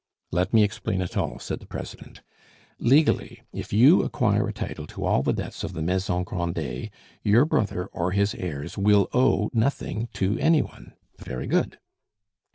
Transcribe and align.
"Let 0.31 0.51
me 0.51 0.63
explain 0.63 0.99
it 1.01 1.15
all," 1.15 1.37
said 1.37 1.59
the 1.59 1.67
president. 1.67 2.23
"Legally, 2.79 3.43
if 3.53 3.71
you 3.71 4.01
acquire 4.01 4.47
a 4.47 4.51
title 4.51 4.87
to 4.87 5.05
all 5.05 5.21
the 5.21 5.31
debts 5.31 5.63
of 5.63 5.73
the 5.73 5.81
Maison 5.83 6.23
Grandet, 6.23 6.89
your 7.21 7.45
brother 7.45 7.85
or 7.93 8.09
his 8.09 8.33
heirs 8.33 8.79
will 8.79 9.09
owe 9.13 9.51
nothing 9.53 10.09
to 10.13 10.39
any 10.39 10.63
one. 10.63 10.93
Very 11.19 11.45
good." 11.45 11.77